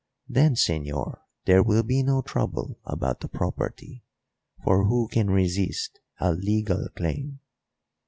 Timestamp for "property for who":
3.27-5.07